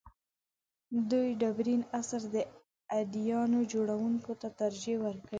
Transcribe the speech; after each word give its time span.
دوی 1.11 1.27
ډبرین 1.41 1.81
عصر 1.99 2.21
د 2.33 2.35
اديانو 3.01 3.59
جوړونکو 3.71 4.31
ته 4.41 4.47
ترجیح 4.59 4.97
ورکوي. 5.05 5.29